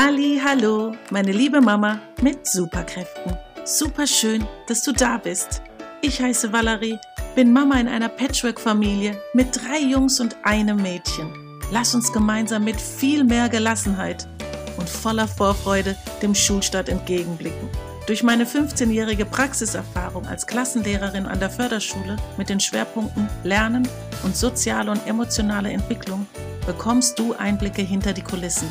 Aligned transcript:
Halli, 0.00 0.40
hallo, 0.40 0.94
meine 1.10 1.32
liebe 1.32 1.60
Mama 1.60 1.98
mit 2.22 2.46
Superkräften. 2.46 3.36
Super 3.64 4.06
schön, 4.06 4.46
dass 4.68 4.84
du 4.84 4.92
da 4.92 5.18
bist. 5.18 5.60
Ich 6.02 6.22
heiße 6.22 6.52
Valerie, 6.52 7.00
bin 7.34 7.52
Mama 7.52 7.80
in 7.80 7.88
einer 7.88 8.08
Patchwork-Familie 8.08 9.20
mit 9.34 9.48
drei 9.56 9.80
Jungs 9.80 10.20
und 10.20 10.36
einem 10.44 10.80
Mädchen. 10.80 11.32
Lass 11.72 11.96
uns 11.96 12.12
gemeinsam 12.12 12.62
mit 12.62 12.80
viel 12.80 13.24
mehr 13.24 13.48
Gelassenheit 13.48 14.28
und 14.76 14.88
voller 14.88 15.26
Vorfreude 15.26 15.96
dem 16.22 16.32
Schulstart 16.32 16.88
entgegenblicken. 16.88 17.68
Durch 18.06 18.22
meine 18.22 18.44
15-jährige 18.44 19.24
Praxiserfahrung 19.24 20.26
als 20.26 20.46
Klassenlehrerin 20.46 21.26
an 21.26 21.40
der 21.40 21.50
Förderschule 21.50 22.14
mit 22.36 22.50
den 22.50 22.60
Schwerpunkten 22.60 23.28
Lernen 23.42 23.88
und 24.22 24.36
soziale 24.36 24.92
und 24.92 25.04
emotionale 25.08 25.72
Entwicklung 25.72 26.28
bekommst 26.66 27.18
du 27.18 27.34
Einblicke 27.34 27.82
hinter 27.82 28.12
die 28.12 28.22
Kulissen. 28.22 28.68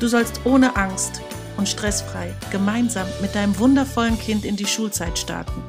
Du 0.00 0.06
sollst 0.06 0.40
ohne 0.44 0.76
Angst 0.76 1.20
und 1.56 1.68
stressfrei 1.68 2.32
gemeinsam 2.50 3.06
mit 3.20 3.34
deinem 3.34 3.58
wundervollen 3.58 4.18
Kind 4.18 4.44
in 4.44 4.54
die 4.54 4.66
Schulzeit 4.66 5.18
starten. 5.18 5.62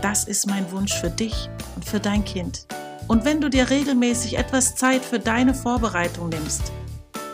Das 0.00 0.24
ist 0.24 0.46
mein 0.46 0.70
Wunsch 0.72 0.94
für 0.94 1.10
dich 1.10 1.50
und 1.76 1.84
für 1.84 2.00
dein 2.00 2.24
Kind. 2.24 2.66
Und 3.06 3.26
wenn 3.26 3.40
du 3.40 3.50
dir 3.50 3.68
regelmäßig 3.68 4.38
etwas 4.38 4.76
Zeit 4.76 5.04
für 5.04 5.18
deine 5.18 5.52
Vorbereitung 5.52 6.30
nimmst, 6.30 6.72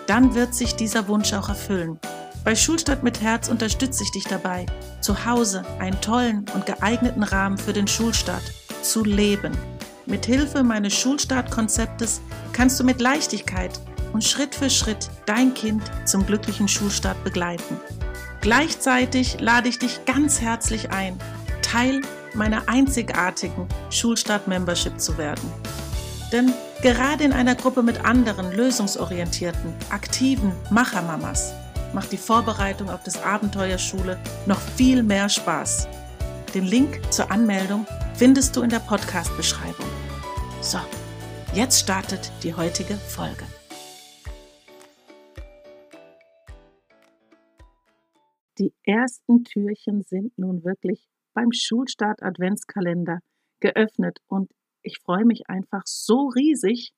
dann 0.09 0.35
wird 0.35 0.55
sich 0.55 0.75
dieser 0.75 1.07
Wunsch 1.07 1.33
auch 1.33 1.49
erfüllen. 1.49 2.01
Bei 2.45 2.57
Schulstadt 2.57 3.02
mit 3.02 3.21
Herz 3.21 3.49
unterstütze 3.49 4.02
ich 4.02 4.11
dich 4.11 4.24
dabei, 4.24 4.66
zu 5.01 5.27
Hause 5.27 5.65
einen 5.79 6.01
tollen 6.01 6.45
und 6.55 6.66
geeigneten 6.66 7.23
Rahmen 7.23 7.59
für 7.59 7.73
den 7.73 7.87
Schulstart 7.87 8.43
zu 8.83 9.05
leben. 9.05 9.52
Mit 10.07 10.27
Hilfe 10.27 10.63
meines 10.63 10.95
Schulstartkonzeptes 10.95 12.21
kannst 12.52 12.79
du 12.80 12.85
mit 12.85 13.01
Leichtigkeit 13.01 13.80
und 14.16 14.25
Schritt 14.25 14.55
für 14.55 14.70
Schritt 14.70 15.11
dein 15.27 15.52
Kind 15.52 15.83
zum 16.06 16.24
glücklichen 16.24 16.69
Schulstart 16.69 17.23
begleiten. 17.23 17.79
Gleichzeitig 18.40 19.40
lade 19.40 19.68
ich 19.68 19.79
dich 19.79 20.07
ganz 20.07 20.40
herzlich 20.40 20.90
ein, 20.90 21.18
Teil 21.60 22.01
meiner 22.32 22.66
einzigartigen 22.66 23.68
Schulstart-Membership 23.90 24.99
zu 24.99 25.18
werden. 25.18 25.52
Denn 26.32 26.55
gerade 26.80 27.24
in 27.24 27.35
einer 27.35 27.57
Gruppe 27.57 27.82
mit 27.82 28.07
anderen 28.07 28.52
lösungsorientierten, 28.52 29.74
aktiven 29.90 30.51
Machermamas 30.71 31.52
macht 31.93 32.10
die 32.10 32.16
Vorbereitung 32.16 32.88
auf 32.88 33.02
das 33.02 33.23
Abenteuer 33.23 33.77
Schule 33.77 34.18
noch 34.46 34.60
viel 34.79 35.02
mehr 35.02 35.29
Spaß. 35.29 35.88
Den 36.55 36.65
Link 36.65 37.02
zur 37.12 37.30
Anmeldung 37.30 37.87
findest 38.15 38.57
du 38.57 38.62
in 38.62 38.71
der 38.71 38.80
Podcast-Beschreibung. 38.80 39.90
So, 40.62 40.79
jetzt 41.52 41.80
startet 41.80 42.33
die 42.43 42.55
heutige 42.55 42.95
Folge. 42.95 43.45
Die 48.59 48.73
ersten 48.85 49.45
Türchen 49.45 50.02
sind 50.02 50.37
nun 50.38 50.65
wirklich 50.65 51.07
beim 51.35 51.52
Schulstart 51.52 52.23
Adventskalender 52.23 53.21
geöffnet 53.60 54.18
und 54.26 54.51
ich 54.82 54.99
freue 54.99 55.24
mich 55.24 55.49
einfach 55.49 55.82
so 55.85 56.29
riesig 56.29 56.93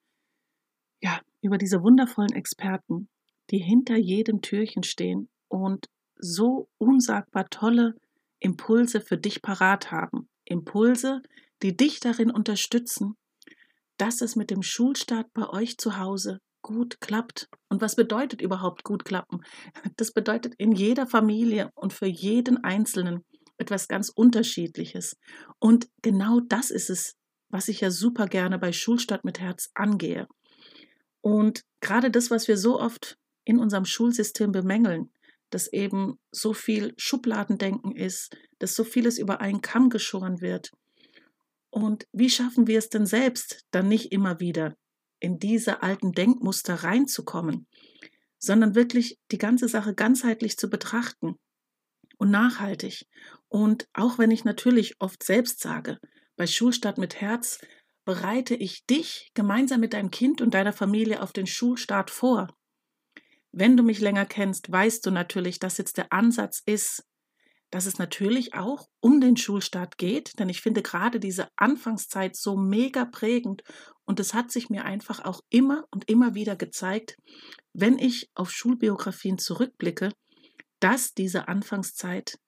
ja, 1.00 1.20
über 1.40 1.58
diese 1.58 1.82
wundervollen 1.82 2.32
Experten, 2.32 3.08
die 3.50 3.58
hinter 3.58 3.96
jedem 3.96 4.40
Türchen 4.40 4.82
stehen 4.82 5.28
und 5.48 5.86
so 6.16 6.68
unsagbar 6.78 7.48
tolle 7.50 7.94
Impulse 8.40 9.00
für 9.00 9.16
dich 9.16 9.42
parat 9.42 9.90
haben. 9.90 10.28
Impulse, 10.44 11.22
die 11.62 11.76
dich 11.76 12.00
darin 12.00 12.30
unterstützen, 12.30 13.16
dass 13.96 14.20
es 14.20 14.36
mit 14.36 14.50
dem 14.50 14.62
Schulstart 14.62 15.32
bei 15.32 15.48
euch 15.48 15.78
zu 15.78 15.98
Hause 15.98 16.40
gut 16.68 17.00
klappt. 17.00 17.48
Und 17.70 17.80
was 17.80 17.96
bedeutet 17.96 18.42
überhaupt 18.42 18.84
gut 18.84 19.06
klappen? 19.06 19.40
Das 19.96 20.12
bedeutet 20.12 20.54
in 20.58 20.72
jeder 20.72 21.06
Familie 21.06 21.70
und 21.74 21.94
für 21.94 22.06
jeden 22.06 22.62
Einzelnen 22.62 23.24
etwas 23.56 23.88
ganz 23.88 24.10
Unterschiedliches. 24.10 25.16
Und 25.58 25.88
genau 26.02 26.40
das 26.40 26.70
ist 26.70 26.90
es, 26.90 27.16
was 27.48 27.68
ich 27.68 27.80
ja 27.80 27.90
super 27.90 28.26
gerne 28.26 28.58
bei 28.58 28.72
Schulstart 28.72 29.24
mit 29.24 29.40
Herz 29.40 29.70
angehe. 29.74 30.28
Und 31.22 31.64
gerade 31.80 32.10
das, 32.10 32.30
was 32.30 32.48
wir 32.48 32.58
so 32.58 32.78
oft 32.78 33.16
in 33.44 33.58
unserem 33.58 33.86
Schulsystem 33.86 34.52
bemängeln, 34.52 35.10
dass 35.48 35.72
eben 35.72 36.18
so 36.30 36.52
viel 36.52 36.92
Schubladendenken 36.98 37.96
ist, 37.96 38.36
dass 38.58 38.74
so 38.74 38.84
vieles 38.84 39.18
über 39.18 39.40
einen 39.40 39.62
Kamm 39.62 39.88
geschoren 39.88 40.42
wird. 40.42 40.70
Und 41.70 42.06
wie 42.12 42.28
schaffen 42.28 42.66
wir 42.66 42.78
es 42.78 42.90
denn 42.90 43.06
selbst, 43.06 43.64
dann 43.70 43.88
nicht 43.88 44.12
immer 44.12 44.38
wieder 44.38 44.76
in 45.20 45.38
diese 45.38 45.82
alten 45.82 46.12
Denkmuster 46.12 46.74
reinzukommen, 46.74 47.66
sondern 48.38 48.74
wirklich 48.74 49.18
die 49.30 49.38
ganze 49.38 49.68
Sache 49.68 49.94
ganzheitlich 49.94 50.56
zu 50.56 50.70
betrachten 50.70 51.36
und 52.18 52.30
nachhaltig. 52.30 53.06
Und 53.48 53.88
auch 53.94 54.18
wenn 54.18 54.30
ich 54.30 54.44
natürlich 54.44 55.00
oft 55.00 55.22
selbst 55.22 55.60
sage, 55.60 55.98
bei 56.36 56.46
Schulstart 56.46 56.98
mit 56.98 57.20
Herz 57.20 57.58
bereite 58.04 58.54
ich 58.54 58.86
dich 58.86 59.30
gemeinsam 59.34 59.80
mit 59.80 59.92
deinem 59.92 60.10
Kind 60.10 60.40
und 60.40 60.54
deiner 60.54 60.72
Familie 60.72 61.20
auf 61.22 61.32
den 61.32 61.46
Schulstart 61.46 62.10
vor. 62.10 62.48
Wenn 63.52 63.76
du 63.76 63.82
mich 63.82 64.00
länger 64.00 64.26
kennst, 64.26 64.70
weißt 64.70 65.04
du 65.04 65.10
natürlich, 65.10 65.58
dass 65.58 65.78
jetzt 65.78 65.96
der 65.96 66.12
Ansatz 66.12 66.62
ist, 66.64 67.04
dass 67.70 67.86
es 67.86 67.98
natürlich 67.98 68.54
auch 68.54 68.88
um 69.00 69.20
den 69.20 69.36
Schulstart 69.36 69.98
geht, 69.98 70.38
denn 70.38 70.48
ich 70.48 70.60
finde 70.60 70.82
gerade 70.82 71.20
diese 71.20 71.48
Anfangszeit 71.56 72.36
so 72.36 72.56
mega 72.56 73.04
prägend 73.04 73.62
und 74.04 74.20
es 74.20 74.34
hat 74.34 74.50
sich 74.50 74.70
mir 74.70 74.84
einfach 74.84 75.24
auch 75.24 75.40
immer 75.50 75.84
und 75.90 76.08
immer 76.08 76.34
wieder 76.34 76.56
gezeigt, 76.56 77.16
wenn 77.72 77.98
ich 77.98 78.30
auf 78.34 78.50
Schulbiografien 78.50 79.38
zurückblicke, 79.38 80.12
dass 80.80 81.12
diese 81.12 81.48
Anfangszeit 81.48 82.38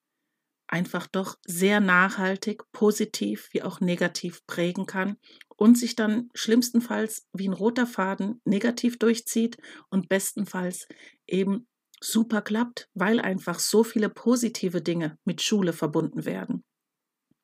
einfach 0.69 1.07
doch 1.07 1.37
sehr 1.45 1.81
nachhaltig, 1.81 2.63
positiv 2.73 3.49
wie 3.53 3.63
auch 3.63 3.81
negativ 3.81 4.47
prägen 4.47 4.87
kann 4.87 5.17
und 5.57 5.77
sich 5.77 5.97
dann 5.97 6.31
schlimmstenfalls 6.35 7.27
wie 7.33 7.49
ein 7.49 7.53
roter 7.53 7.87
Faden 7.87 8.41
negativ 8.45 8.99
durchzieht 8.99 9.59
und 9.91 10.09
bestenfalls 10.09 10.87
eben 11.27 11.67
super 12.01 12.43
klappt, 12.43 12.89
weil 12.95 13.21
einfach 13.21 13.59
so 13.59 13.85
viele 13.85 14.09
positive 14.09 14.81
Dinge 14.83 15.19
mit 15.25 15.43
Schule 15.43 15.73
verbunden 15.73 16.25
werden. 16.25 16.65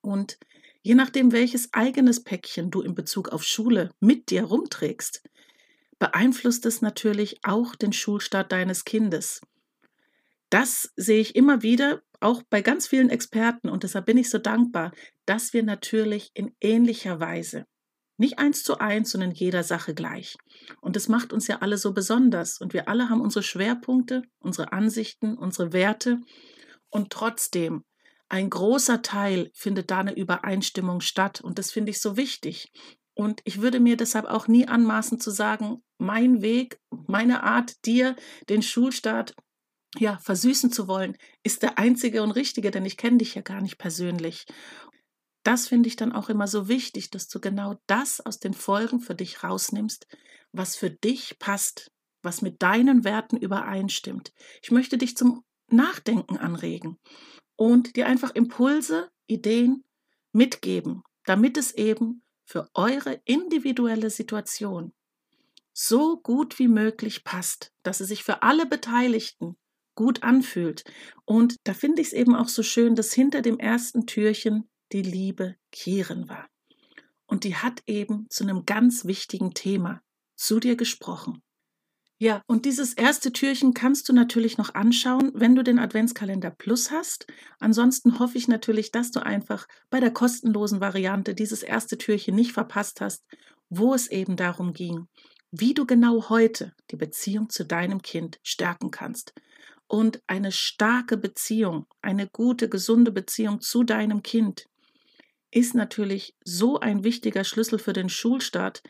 Und 0.01 0.39
je 0.83 0.95
nachdem, 0.95 1.33
welches 1.33 1.73
eigenes 1.73 2.23
Päckchen 2.23 2.71
du 2.71 2.81
in 2.81 2.95
Bezug 2.95 3.29
auf 3.29 3.43
Schule 3.45 3.91
mit 4.01 4.31
dir 4.31 4.45
rumträgst, 4.45 5.23
beeinflusst 5.99 6.67
es 6.67 6.83
natürlich 6.83 7.39
auch 7.43 7.75
den 7.75 7.93
Schulstart 7.93 8.53
deines 8.53 8.85
Kindes. 8.85 9.41
Das 10.51 10.93
sehe 10.97 11.21
ich 11.21 11.35
immer 11.35 11.63
wieder 11.63 12.03
auch 12.21 12.43
bei 12.49 12.63
ganz 12.63 12.87
vielen 12.87 13.11
Experten 13.11 13.69
und 13.69 13.83
deshalb 13.83 14.07
bin 14.07 14.17
ich 14.17 14.31
so 14.31 14.39
dankbar, 14.39 14.93
dass 15.27 15.53
wir 15.53 15.63
natürlich 15.63 16.31
in 16.35 16.55
ähnlicher 16.61 17.21
Weise, 17.21 17.67
nicht 18.17 18.39
eins 18.39 18.63
zu 18.63 18.79
eins, 18.79 19.11
sondern 19.11 19.33
jeder 19.33 19.63
Sache 19.63 19.95
gleich. 19.95 20.37
Und 20.81 20.97
das 20.97 21.09
macht 21.09 21.33
uns 21.33 21.47
ja 21.47 21.59
alle 21.61 21.79
so 21.79 21.93
besonders 21.93 22.61
und 22.61 22.73
wir 22.73 22.89
alle 22.89 23.09
haben 23.09 23.21
unsere 23.21 23.43
Schwerpunkte, 23.43 24.23
unsere 24.39 24.73
Ansichten, 24.73 25.37
unsere 25.37 25.73
Werte 25.73 26.21
und 26.91 27.11
trotzdem 27.11 27.85
ein 28.29 28.51
großer 28.51 29.03
Teil 29.03 29.51
findet 29.55 29.91
da 29.91 30.01
eine 30.01 30.17
Übereinstimmung 30.17 31.01
statt 31.01 31.41
und 31.41 31.59
das 31.59 31.71
finde 31.71 31.91
ich 31.91 32.01
so 32.01 32.17
wichtig. 32.17 32.73
Und 33.15 33.41
ich 33.45 33.63
würde 33.63 33.81
mir 33.81 33.97
deshalb 33.97 34.27
auch 34.27 34.49
nie 34.49 34.67
anmaßen 34.67 35.21
zu 35.21 35.31
sagen, 35.31 35.83
mein 35.99 36.43
Weg, 36.43 36.79
meine 37.07 37.45
Art, 37.45 37.87
dir 37.87 38.15
den 38.49 38.63
Schulstart 38.63 39.35
ja, 39.99 40.19
versüßen 40.19 40.71
zu 40.71 40.89
wollen, 40.89 41.17
ist 41.43 41.63
der 41.63 41.79
einzige 41.79 42.23
und 42.23 42.33
richtige, 42.33 42.71
denn 42.71 42.85
ich 42.85 42.97
kenne 42.99 43.19
dich 43.19 43.35
ja 43.35 43.43
gar 43.43 43.63
nicht 43.63 43.79
persönlich. 43.79 44.45
Das 45.47 45.69
finde 45.69 45.89
ich 45.89 45.95
dann 45.95 46.11
auch 46.11 46.29
immer 46.29 46.49
so 46.49 46.67
wichtig, 46.67 47.11
dass 47.11 47.29
du 47.29 47.39
genau 47.39 47.79
das 47.87 48.21
aus 48.21 48.41
den 48.41 48.53
Folgen 48.53 48.99
für 48.99 49.15
dich 49.15 49.45
rausnimmst, 49.45 50.09
was 50.51 50.75
für 50.75 50.91
dich 50.91 51.39
passt, 51.39 51.93
was 52.21 52.43
mit 52.43 52.63
deinen 52.63 53.05
Werten 53.05 53.37
übereinstimmt. 53.37 54.33
Ich 54.61 54.73
möchte 54.73 54.99
dich 54.99 55.17
zum 55.17 55.45
Nachdenken 55.69 56.37
anregen 56.37 56.99
und 57.55 57.95
dir 57.95 58.09
einfach 58.09 58.35
Impulse, 58.35 59.09
Ideen 59.29 59.85
mitgeben, 60.33 61.05
damit 61.27 61.57
es 61.59 61.71
eben 61.71 62.23
für 62.45 62.69
eure 62.75 63.21
individuelle 63.25 64.11
Situation 64.11 64.93
so 65.73 66.17
gut 66.17 66.59
wie 66.59 66.69
möglich 66.69 67.23
passt, 67.23 67.73
dass 67.85 68.01
es 68.01 68.09
sich 68.09 68.25
für 68.25 68.43
alle 68.43 68.67
Beteiligten 68.67 69.57
gut 69.95 70.25
anfühlt. 70.25 70.83
Und 71.25 71.55
da 71.63 71.73
finde 71.73 72.03
ich 72.03 72.09
es 72.09 72.15
eben 72.15 72.35
auch 72.35 72.49
so 72.49 72.65
schön, 72.65 72.97
dass 72.97 73.13
hinter 73.13 73.43
dem 73.43 73.61
ersten 73.61 74.07
Türchen 74.07 74.69
die 74.93 75.03
Liebe 75.03 75.57
Kieren 75.73 76.29
war. 76.29 76.49
Und 77.27 77.45
die 77.45 77.57
hat 77.57 77.83
eben 77.87 78.27
zu 78.31 78.45
einem 78.45 78.65
ganz 78.67 79.05
wichtigen 79.05 79.53
Thema 79.55 80.01
zu 80.37 80.61
dir 80.61 80.77
gesprochen. 80.77 81.43
Ja, 82.19 82.43
und 82.47 82.65
dieses 82.65 82.95
erste 82.95 83.31
Türchen 83.31 83.75
kannst 83.75 84.09
du 84.09 84.15
natürlich 84.15 84.57
noch 84.57 84.75
anschauen, 84.75 85.33
wenn 85.35 85.55
du 85.55 85.63
den 85.63 85.79
Adventskalender 85.79 86.51
Plus 86.51 86.91
hast. 86.91 87.27
Ansonsten 87.59 88.19
hoffe 88.19 88.39
ich 88.39 88.49
natürlich, 88.49 88.91
dass 88.91 89.11
du 89.11 89.21
einfach 89.21 89.67
bei 89.91 90.01
der 90.01 90.13
kostenlosen 90.13 90.81
Variante 90.81 91.35
dieses 91.35 91.63
erste 91.63 91.99
Türchen 91.99 92.35
nicht 92.35 92.53
verpasst 92.53 93.03
hast, 93.03 93.23
wo 93.69 93.93
es 93.93 94.11
eben 94.11 94.37
darum 94.37 94.73
ging, 94.73 95.09
wie 95.51 95.75
du 95.75 95.85
genau 95.85 96.31
heute 96.31 96.73
die 96.91 96.97
Beziehung 96.97 97.51
zu 97.51 97.67
deinem 97.67 98.01
Kind 98.01 98.39
stärken 98.43 98.91
kannst. 98.91 99.35
und 99.89 100.21
eine 100.27 100.53
starke 100.53 101.17
Beziehung, 101.17 101.87
eine 102.03 102.27
gute, 102.29 102.69
gesunde 102.69 103.13
Beziehung 103.13 103.61
zu 103.61 103.85
deinem 103.85 104.23
Kind 104.23 104.67
ist 105.57 105.75
natürlich 105.75 106.37
so 106.45 106.81
ein 106.81 107.03
wichtiger 107.03 107.43
Schlüssel 107.43 107.79
für 107.79 107.95
den 107.95 108.11
Schulstart, 108.11 108.83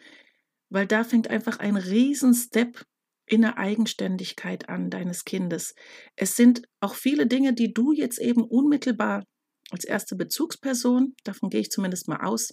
weil 0.69 0.89
da 0.89 1.05
fängt 1.05 1.31
einfach 1.31 1.61
ein 1.61 1.77
Riesenstep 1.77 2.85
in 3.25 3.43
der 3.43 3.57
Eigenständigkeit 3.57 4.69
an 4.69 4.91
deines 4.91 5.25
Kindes. 5.25 5.77
Es 6.17 6.35
sind 6.35 6.63
auch 6.81 6.97
viele 6.97 7.29
Dinge, 7.29 7.55
die 7.55 7.73
du 7.73 7.93
jetzt 7.93 8.19
eben 8.19 8.43
unmittelbar 8.43 9.23
als 9.71 9.85
erste 9.85 10.17
Bezugsperson, 10.17 11.15
davon 11.23 11.51
gehe 11.51 11.61
ich 11.61 11.71
zumindest 11.71 12.09
mal 12.09 12.25
aus, 12.27 12.53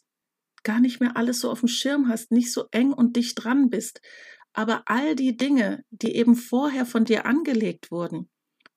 gar 0.62 0.80
nicht 0.80 1.00
mehr 1.00 1.18
alles 1.18 1.40
so 1.40 1.50
auf 1.50 1.62
dem 1.62 1.68
Schirm 1.68 2.08
hast, 2.08 2.32
nicht 2.32 2.54
so 2.54 2.66
eng 2.70 2.94
und 2.94 3.16
dicht 3.16 3.44
dran 3.44 3.72
bist. 3.72 4.00
Aber 4.54 4.84
all 4.86 5.16
die 5.16 5.36
Dinge, 5.38 5.84
die 5.90 6.16
eben 6.16 6.36
vorher 6.36 6.86
von 6.86 7.04
dir 7.04 7.26
angelegt 7.26 7.90
wurden, 7.90 8.30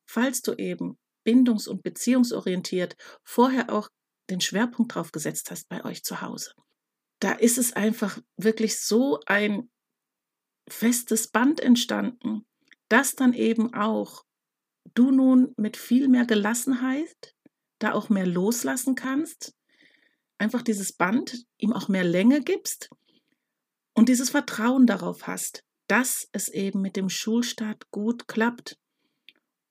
falls 0.07 0.41
du 0.41 0.55
eben 0.55 0.99
bindungs- 1.25 1.69
und 1.69 1.83
beziehungsorientiert 1.83 2.97
vorher 3.23 3.71
auch 3.71 3.91
den 4.31 4.41
Schwerpunkt 4.41 4.95
drauf 4.95 5.13
gesetzt 5.13 5.51
hast 5.51 5.69
bei 5.69 5.85
euch 5.85 6.03
zu 6.03 6.21
Hause, 6.21 6.53
da 7.21 7.33
ist 7.33 7.59
es 7.59 7.73
einfach 7.73 8.19
wirklich 8.37 8.81
so 8.81 9.21
ein 9.27 9.71
festes 10.69 11.29
Band 11.29 11.61
entstanden, 11.61 12.47
dass 12.89 13.15
dann 13.15 13.33
eben 13.33 13.75
auch 13.75 14.25
du 14.95 15.11
nun 15.11 15.55
mit 15.57 15.77
viel 15.77 16.09
mehr 16.09 16.27
Gelassenheit 16.27 17.35
da 17.79 17.93
auch 17.93 18.09
mehr 18.09 18.27
loslassen 18.27 18.95
kannst, 18.95 19.55
einfach 20.39 20.63
dieses 20.63 20.93
Band 20.93 21.45
ihm 21.59 21.73
auch 21.73 21.89
mehr 21.89 22.05
Länge 22.05 22.43
gibst 22.43 22.91
und 23.95 24.09
dieses 24.09 24.31
Vertrauen 24.31 24.87
darauf 24.87 25.27
hast, 25.27 25.63
dass 25.89 26.29
es 26.33 26.49
eben 26.49 26.81
mit 26.81 26.97
dem 26.97 27.09
Schulstart 27.09 27.91
gut 27.91 28.29
klappt. 28.29 28.79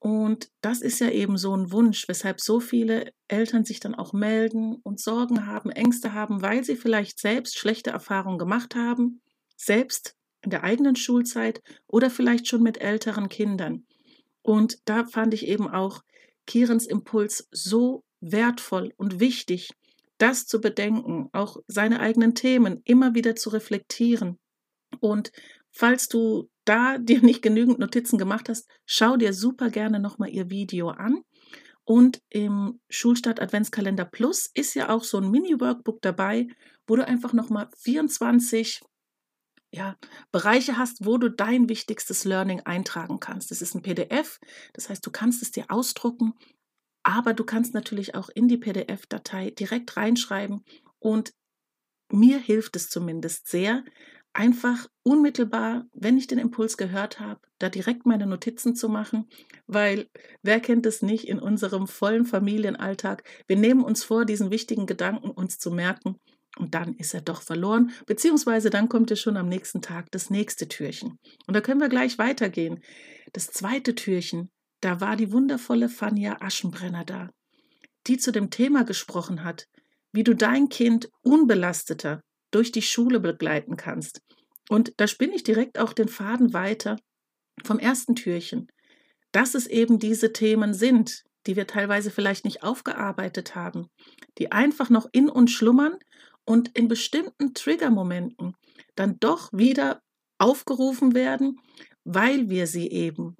Und 0.06 0.52
das 0.60 0.82
ist 0.82 1.00
ja 1.00 1.10
eben 1.10 1.36
so 1.36 1.52
ein 1.56 1.72
Wunsch, 1.72 2.06
weshalb 2.06 2.40
so 2.40 2.60
viele 2.60 3.12
Eltern 3.26 3.64
sich 3.64 3.80
dann 3.80 3.96
auch 3.96 4.12
melden 4.12 4.76
und 4.84 5.00
Sorgen 5.00 5.48
haben, 5.48 5.68
Ängste 5.68 6.12
haben, 6.12 6.42
weil 6.42 6.62
sie 6.62 6.76
vielleicht 6.76 7.18
selbst 7.18 7.58
schlechte 7.58 7.90
Erfahrungen 7.90 8.38
gemacht 8.38 8.76
haben, 8.76 9.20
selbst 9.56 10.14
in 10.42 10.50
der 10.50 10.62
eigenen 10.62 10.94
Schulzeit 10.94 11.60
oder 11.88 12.08
vielleicht 12.08 12.46
schon 12.46 12.62
mit 12.62 12.80
älteren 12.80 13.28
Kindern. 13.28 13.84
Und 14.42 14.78
da 14.84 15.06
fand 15.06 15.34
ich 15.34 15.48
eben 15.48 15.68
auch 15.68 16.04
Kirens 16.46 16.86
Impuls 16.86 17.48
so 17.50 18.04
wertvoll 18.20 18.94
und 18.96 19.18
wichtig, 19.18 19.70
das 20.18 20.46
zu 20.46 20.60
bedenken, 20.60 21.30
auch 21.32 21.56
seine 21.66 21.98
eigenen 21.98 22.36
Themen 22.36 22.80
immer 22.84 23.16
wieder 23.16 23.34
zu 23.34 23.50
reflektieren. 23.50 24.38
Und 25.00 25.32
falls 25.76 26.08
du 26.08 26.48
da 26.64 26.98
dir 26.98 27.20
nicht 27.20 27.42
genügend 27.42 27.78
Notizen 27.78 28.18
gemacht 28.18 28.48
hast, 28.48 28.68
schau 28.86 29.16
dir 29.16 29.32
super 29.32 29.70
gerne 29.70 30.00
nochmal 30.00 30.30
ihr 30.30 30.50
Video 30.50 30.90
an. 30.90 31.22
Und 31.84 32.20
im 32.30 32.80
Schulstart 32.88 33.40
Adventskalender 33.40 34.04
Plus 34.04 34.50
ist 34.52 34.74
ja 34.74 34.88
auch 34.88 35.04
so 35.04 35.18
ein 35.18 35.30
Mini-Workbook 35.30 36.02
dabei, 36.02 36.48
wo 36.88 36.96
du 36.96 37.06
einfach 37.06 37.32
nochmal 37.32 37.68
24 37.76 38.80
ja, 39.70 39.96
Bereiche 40.32 40.78
hast, 40.78 41.06
wo 41.06 41.16
du 41.16 41.30
dein 41.30 41.68
wichtigstes 41.68 42.24
Learning 42.24 42.60
eintragen 42.60 43.20
kannst. 43.20 43.52
Das 43.52 43.62
ist 43.62 43.74
ein 43.76 43.82
PDF, 43.82 44.40
das 44.72 44.88
heißt, 44.88 45.06
du 45.06 45.12
kannst 45.12 45.42
es 45.42 45.52
dir 45.52 45.66
ausdrucken 45.68 46.34
aber 47.06 47.34
du 47.34 47.44
kannst 47.44 47.72
natürlich 47.72 48.16
auch 48.16 48.28
in 48.30 48.48
die 48.48 48.58
PDF-Datei 48.58 49.50
direkt 49.50 49.96
reinschreiben 49.96 50.64
und 50.98 51.32
mir 52.10 52.40
hilft 52.40 52.74
es 52.74 52.90
zumindest 52.90 53.46
sehr, 53.46 53.84
einfach 54.32 54.88
unmittelbar, 55.06 55.86
wenn 55.94 56.18
ich 56.18 56.26
den 56.26 56.38
Impuls 56.38 56.76
gehört 56.76 57.20
habe, 57.20 57.40
da 57.58 57.68
direkt 57.68 58.06
meine 58.06 58.26
Notizen 58.26 58.74
zu 58.74 58.88
machen, 58.88 59.28
weil 59.66 60.08
wer 60.42 60.60
kennt 60.60 60.84
es 60.84 61.00
nicht 61.00 61.28
in 61.28 61.38
unserem 61.38 61.86
vollen 61.86 62.26
Familienalltag? 62.26 63.22
Wir 63.46 63.56
nehmen 63.56 63.84
uns 63.84 64.02
vor, 64.04 64.24
diesen 64.24 64.50
wichtigen 64.50 64.86
Gedanken 64.86 65.30
uns 65.30 65.58
zu 65.58 65.70
merken 65.70 66.16
und 66.58 66.74
dann 66.74 66.94
ist 66.94 67.14
er 67.14 67.20
doch 67.20 67.42
verloren, 67.42 67.92
beziehungsweise 68.06 68.68
dann 68.68 68.88
kommt 68.88 69.10
es 69.10 69.20
schon 69.20 69.36
am 69.36 69.48
nächsten 69.48 69.80
Tag 69.80 70.10
das 70.10 70.28
nächste 70.28 70.68
Türchen. 70.68 71.18
Und 71.46 71.54
da 71.54 71.60
können 71.60 71.80
wir 71.80 71.88
gleich 71.88 72.18
weitergehen. 72.18 72.82
Das 73.32 73.46
zweite 73.46 73.94
Türchen 73.94 74.50
da 74.80 75.00
war 75.00 75.16
die 75.16 75.32
wundervolle 75.32 75.88
Fania 75.88 76.40
Aschenbrenner 76.40 77.04
da, 77.04 77.30
die 78.06 78.18
zu 78.18 78.32
dem 78.32 78.50
Thema 78.50 78.84
gesprochen 78.84 79.42
hat, 79.42 79.66
wie 80.12 80.24
du 80.24 80.34
dein 80.34 80.68
Kind 80.68 81.08
unbelasteter 81.22 82.22
durch 82.50 82.72
die 82.72 82.82
Schule 82.82 83.20
begleiten 83.20 83.76
kannst. 83.76 84.20
Und 84.68 84.94
da 84.96 85.06
spinne 85.06 85.34
ich 85.34 85.44
direkt 85.44 85.78
auch 85.78 85.92
den 85.92 86.08
Faden 86.08 86.52
weiter 86.52 86.96
vom 87.64 87.78
ersten 87.78 88.16
Türchen, 88.16 88.68
dass 89.32 89.54
es 89.54 89.66
eben 89.66 89.98
diese 89.98 90.32
Themen 90.32 90.74
sind, 90.74 91.24
die 91.46 91.56
wir 91.56 91.66
teilweise 91.66 92.10
vielleicht 92.10 92.44
nicht 92.44 92.62
aufgearbeitet 92.62 93.54
haben, 93.54 93.88
die 94.38 94.52
einfach 94.52 94.90
noch 94.90 95.06
in 95.12 95.28
uns 95.28 95.52
schlummern 95.52 95.96
und 96.44 96.76
in 96.76 96.88
bestimmten 96.88 97.54
Triggermomenten 97.54 98.54
dann 98.94 99.18
doch 99.20 99.52
wieder 99.52 100.02
aufgerufen 100.38 101.14
werden, 101.14 101.60
weil 102.04 102.50
wir 102.50 102.66
sie 102.66 102.88
eben 102.88 103.36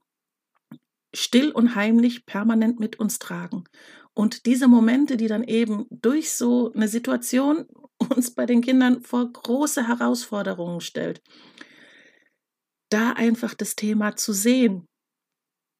still 1.14 1.50
und 1.50 1.74
heimlich 1.74 2.26
permanent 2.26 2.78
mit 2.78 2.98
uns 2.98 3.18
tragen. 3.18 3.64
Und 4.12 4.46
diese 4.46 4.68
Momente, 4.68 5.16
die 5.16 5.28
dann 5.28 5.44
eben 5.44 5.86
durch 5.90 6.32
so 6.32 6.72
eine 6.72 6.88
Situation 6.88 7.66
uns 7.98 8.34
bei 8.34 8.46
den 8.46 8.60
Kindern 8.60 9.02
vor 9.02 9.30
große 9.32 9.86
Herausforderungen 9.86 10.80
stellt, 10.80 11.22
da 12.90 13.12
einfach 13.12 13.54
das 13.54 13.74
Thema 13.74 14.16
zu 14.16 14.32
sehen, 14.32 14.86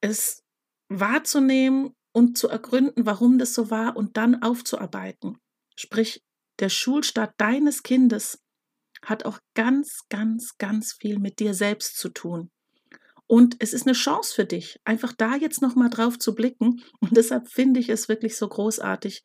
es 0.01 0.43
wahrzunehmen 0.89 1.93
und 2.13 2.37
zu 2.37 2.49
ergründen, 2.49 3.05
warum 3.05 3.37
das 3.37 3.53
so 3.53 3.69
war 3.69 3.95
und 3.95 4.17
dann 4.17 4.41
aufzuarbeiten. 4.41 5.37
Sprich, 5.75 6.21
der 6.59 6.69
Schulstart 6.69 7.33
deines 7.37 7.83
Kindes 7.83 8.39
hat 9.03 9.25
auch 9.25 9.39
ganz, 9.53 10.01
ganz, 10.09 10.57
ganz 10.57 10.93
viel 10.93 11.19
mit 11.19 11.39
dir 11.39 11.53
selbst 11.53 11.97
zu 11.97 12.09
tun. 12.09 12.49
Und 13.27 13.57
es 13.59 13.73
ist 13.73 13.85
eine 13.85 13.93
Chance 13.93 14.33
für 14.33 14.45
dich, 14.45 14.79
einfach 14.85 15.13
da 15.13 15.35
jetzt 15.35 15.61
nochmal 15.61 15.89
drauf 15.89 16.17
zu 16.17 16.33
blicken. 16.33 16.81
Und 16.99 17.15
deshalb 17.15 17.49
finde 17.49 17.79
ich 17.79 17.89
es 17.89 18.07
wirklich 18.07 18.37
so 18.37 18.47
großartig, 18.47 19.23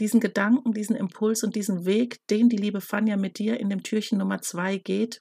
diesen 0.00 0.20
Gedanken, 0.20 0.72
diesen 0.72 0.96
Impuls 0.96 1.42
und 1.42 1.54
diesen 1.54 1.86
Weg, 1.86 2.18
den 2.28 2.48
die 2.48 2.56
liebe 2.56 2.80
Fanja 2.80 3.16
mit 3.16 3.38
dir 3.38 3.58
in 3.58 3.70
dem 3.70 3.82
Türchen 3.82 4.18
Nummer 4.18 4.40
zwei 4.40 4.78
geht. 4.78 5.20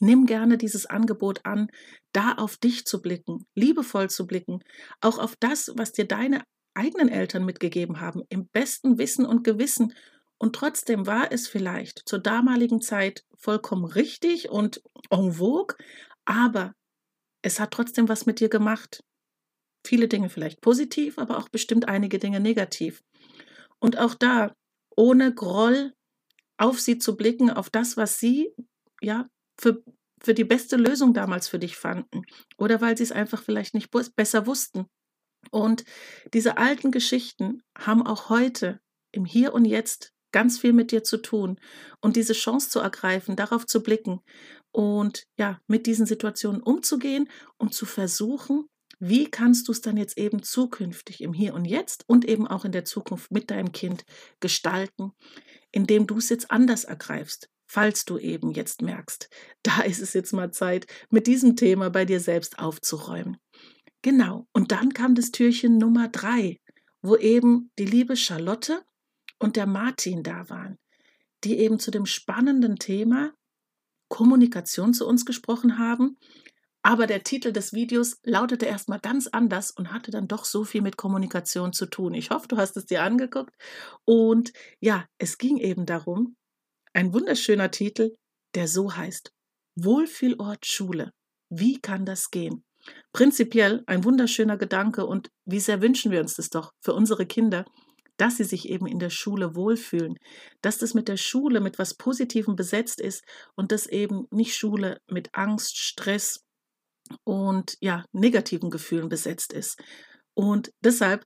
Nimm 0.00 0.26
gerne 0.26 0.58
dieses 0.58 0.86
Angebot 0.86 1.40
an, 1.44 1.68
da 2.12 2.32
auf 2.32 2.56
dich 2.56 2.84
zu 2.84 3.00
blicken, 3.00 3.46
liebevoll 3.54 4.10
zu 4.10 4.26
blicken, 4.26 4.60
auch 5.00 5.18
auf 5.18 5.36
das, 5.36 5.72
was 5.76 5.92
dir 5.92 6.06
deine 6.06 6.42
eigenen 6.74 7.08
Eltern 7.08 7.44
mitgegeben 7.44 8.00
haben, 8.00 8.22
im 8.28 8.48
besten 8.48 8.98
Wissen 8.98 9.24
und 9.24 9.44
Gewissen. 9.44 9.94
Und 10.38 10.56
trotzdem 10.56 11.06
war 11.06 11.30
es 11.30 11.46
vielleicht 11.46 12.02
zur 12.06 12.18
damaligen 12.18 12.80
Zeit 12.80 13.24
vollkommen 13.36 13.84
richtig 13.84 14.48
und 14.50 14.82
en 15.10 15.32
vogue, 15.32 15.76
aber 16.24 16.74
es 17.42 17.60
hat 17.60 17.70
trotzdem 17.70 18.08
was 18.08 18.26
mit 18.26 18.40
dir 18.40 18.48
gemacht. 18.48 19.04
Viele 19.86 20.08
Dinge 20.08 20.30
vielleicht 20.30 20.60
positiv, 20.60 21.18
aber 21.18 21.38
auch 21.38 21.48
bestimmt 21.50 21.88
einige 21.88 22.18
Dinge 22.18 22.40
negativ. 22.40 23.02
Und 23.84 23.98
auch 23.98 24.14
da, 24.14 24.56
ohne 24.96 25.34
Groll 25.34 25.92
auf 26.56 26.80
sie 26.80 26.96
zu 26.96 27.18
blicken, 27.18 27.50
auf 27.50 27.68
das, 27.68 27.98
was 27.98 28.18
sie 28.18 28.50
ja 29.02 29.28
für, 29.60 29.84
für 30.22 30.32
die 30.32 30.44
beste 30.44 30.76
Lösung 30.76 31.12
damals 31.12 31.48
für 31.48 31.58
dich 31.58 31.76
fanden. 31.76 32.22
Oder 32.56 32.80
weil 32.80 32.96
sie 32.96 33.02
es 33.02 33.12
einfach 33.12 33.42
vielleicht 33.42 33.74
nicht 33.74 33.90
besser 34.16 34.46
wussten. 34.46 34.86
Und 35.50 35.84
diese 36.32 36.56
alten 36.56 36.92
Geschichten 36.92 37.62
haben 37.76 38.06
auch 38.06 38.30
heute 38.30 38.80
im 39.12 39.26
Hier 39.26 39.52
und 39.52 39.66
Jetzt 39.66 40.14
ganz 40.32 40.58
viel 40.58 40.72
mit 40.72 40.90
dir 40.90 41.04
zu 41.04 41.18
tun 41.18 41.60
und 42.00 42.16
diese 42.16 42.32
Chance 42.32 42.70
zu 42.70 42.80
ergreifen, 42.80 43.36
darauf 43.36 43.66
zu 43.66 43.82
blicken 43.82 44.22
und 44.72 45.26
ja, 45.38 45.60
mit 45.66 45.84
diesen 45.84 46.06
Situationen 46.06 46.62
umzugehen 46.62 47.28
und 47.58 47.74
zu 47.74 47.84
versuchen, 47.84 48.64
wie 48.98 49.30
kannst 49.30 49.68
du 49.68 49.72
es 49.72 49.80
dann 49.80 49.96
jetzt 49.96 50.18
eben 50.18 50.42
zukünftig 50.42 51.20
im 51.20 51.32
Hier 51.32 51.54
und 51.54 51.64
Jetzt 51.64 52.04
und 52.08 52.24
eben 52.24 52.46
auch 52.46 52.64
in 52.64 52.72
der 52.72 52.84
Zukunft 52.84 53.30
mit 53.30 53.50
deinem 53.50 53.72
Kind 53.72 54.04
gestalten, 54.40 55.12
indem 55.72 56.06
du 56.06 56.18
es 56.18 56.28
jetzt 56.28 56.50
anders 56.50 56.84
ergreifst, 56.84 57.50
falls 57.66 58.04
du 58.04 58.18
eben 58.18 58.50
jetzt 58.52 58.82
merkst, 58.82 59.28
da 59.62 59.82
ist 59.82 60.00
es 60.00 60.12
jetzt 60.12 60.32
mal 60.32 60.52
Zeit, 60.52 60.86
mit 61.10 61.26
diesem 61.26 61.56
Thema 61.56 61.90
bei 61.90 62.04
dir 62.04 62.20
selbst 62.20 62.58
aufzuräumen. 62.58 63.38
Genau, 64.02 64.46
und 64.52 64.70
dann 64.70 64.92
kam 64.92 65.14
das 65.14 65.30
Türchen 65.30 65.78
Nummer 65.78 66.08
drei, 66.08 66.60
wo 67.00 67.16
eben 67.16 67.70
die 67.78 67.86
liebe 67.86 68.16
Charlotte 68.16 68.82
und 69.38 69.56
der 69.56 69.66
Martin 69.66 70.22
da 70.22 70.48
waren, 70.48 70.78
die 71.42 71.58
eben 71.58 71.78
zu 71.78 71.90
dem 71.90 72.06
spannenden 72.06 72.76
Thema 72.76 73.32
Kommunikation 74.08 74.94
zu 74.94 75.06
uns 75.06 75.24
gesprochen 75.24 75.78
haben. 75.78 76.18
Aber 76.86 77.06
der 77.06 77.22
Titel 77.22 77.50
des 77.50 77.72
Videos 77.72 78.18
lautete 78.24 78.66
erstmal 78.66 79.00
ganz 79.00 79.26
anders 79.26 79.70
und 79.70 79.90
hatte 79.90 80.10
dann 80.10 80.28
doch 80.28 80.44
so 80.44 80.64
viel 80.64 80.82
mit 80.82 80.98
Kommunikation 80.98 81.72
zu 81.72 81.86
tun. 81.86 82.12
Ich 82.12 82.28
hoffe, 82.28 82.46
du 82.46 82.58
hast 82.58 82.76
es 82.76 82.84
dir 82.84 83.02
angeguckt. 83.02 83.54
Und 84.04 84.52
ja, 84.80 85.06
es 85.16 85.38
ging 85.38 85.56
eben 85.56 85.86
darum, 85.86 86.36
ein 86.92 87.14
wunderschöner 87.14 87.70
Titel, 87.70 88.14
der 88.54 88.68
so 88.68 88.94
heißt, 88.94 89.32
Wohlfühlort 89.76 90.66
Schule. 90.66 91.12
Wie 91.48 91.80
kann 91.80 92.04
das 92.04 92.30
gehen? 92.30 92.64
Prinzipiell 93.14 93.82
ein 93.86 94.04
wunderschöner 94.04 94.58
Gedanke 94.58 95.06
und 95.06 95.30
wie 95.46 95.60
sehr 95.60 95.80
wünschen 95.80 96.12
wir 96.12 96.20
uns 96.20 96.34
das 96.34 96.50
doch 96.50 96.72
für 96.82 96.92
unsere 96.92 97.24
Kinder, 97.24 97.64
dass 98.18 98.36
sie 98.36 98.44
sich 98.44 98.68
eben 98.68 98.86
in 98.86 98.98
der 98.98 99.10
Schule 99.10 99.56
wohlfühlen, 99.56 100.16
dass 100.60 100.76
das 100.76 100.92
mit 100.92 101.08
der 101.08 101.16
Schule 101.16 101.60
mit 101.60 101.78
was 101.78 101.94
Positivem 101.94 102.56
besetzt 102.56 103.00
ist 103.00 103.24
und 103.56 103.72
das 103.72 103.86
eben 103.86 104.26
nicht 104.30 104.54
Schule 104.54 104.98
mit 105.08 105.30
Angst, 105.32 105.78
Stress 105.78 106.43
und 107.24 107.76
ja, 107.80 108.04
negativen 108.12 108.70
Gefühlen 108.70 109.08
besetzt 109.08 109.52
ist. 109.52 109.80
Und 110.34 110.72
deshalb 110.80 111.24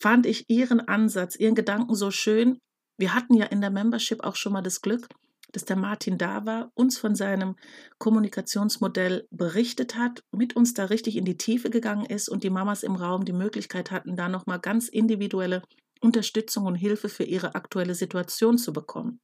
fand 0.00 0.26
ich 0.26 0.44
ihren 0.48 0.80
Ansatz, 0.80 1.36
ihren 1.36 1.54
Gedanken 1.54 1.94
so 1.94 2.10
schön. 2.10 2.58
Wir 2.98 3.14
hatten 3.14 3.34
ja 3.34 3.46
in 3.46 3.60
der 3.60 3.70
Membership 3.70 4.22
auch 4.24 4.36
schon 4.36 4.52
mal 4.52 4.62
das 4.62 4.80
Glück, 4.80 5.08
dass 5.52 5.64
der 5.64 5.76
Martin 5.76 6.18
da 6.18 6.44
war, 6.44 6.70
uns 6.74 6.98
von 6.98 7.14
seinem 7.14 7.56
Kommunikationsmodell 7.98 9.26
berichtet 9.30 9.96
hat, 9.96 10.22
mit 10.32 10.56
uns 10.56 10.74
da 10.74 10.86
richtig 10.86 11.16
in 11.16 11.24
die 11.24 11.36
Tiefe 11.36 11.70
gegangen 11.70 12.06
ist 12.06 12.28
und 12.28 12.42
die 12.42 12.50
Mamas 12.50 12.82
im 12.82 12.96
Raum 12.96 13.24
die 13.24 13.32
Möglichkeit 13.32 13.90
hatten, 13.90 14.16
da 14.16 14.28
nochmal 14.28 14.60
ganz 14.60 14.88
individuelle 14.88 15.62
Unterstützung 16.00 16.66
und 16.66 16.74
Hilfe 16.74 17.08
für 17.08 17.24
ihre 17.24 17.54
aktuelle 17.54 17.94
Situation 17.94 18.58
zu 18.58 18.72
bekommen. 18.72 19.20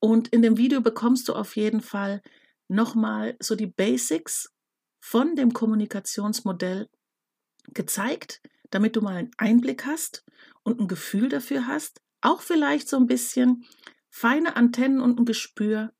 Und 0.00 0.28
in 0.28 0.42
dem 0.42 0.56
Video 0.56 0.80
bekommst 0.80 1.28
du 1.28 1.34
auf 1.34 1.56
jeden 1.56 1.80
Fall 1.80 2.20
nochmal 2.68 3.36
so 3.40 3.54
die 3.54 3.66
Basics 3.66 4.52
von 5.06 5.36
dem 5.36 5.52
Kommunikationsmodell 5.52 6.88
gezeigt, 7.72 8.40
damit 8.70 8.96
du 8.96 9.00
mal 9.00 9.14
einen 9.14 9.30
Einblick 9.36 9.86
hast 9.86 10.24
und 10.64 10.80
ein 10.80 10.88
Gefühl 10.88 11.28
dafür 11.28 11.68
hast, 11.68 12.00
auch 12.20 12.40
vielleicht 12.40 12.88
so 12.88 12.96
ein 12.96 13.06
bisschen 13.06 13.64
feine 14.10 14.56
Antennen 14.56 15.00
und 15.00 15.20
ein 15.20 15.24
Gespür, 15.24 15.92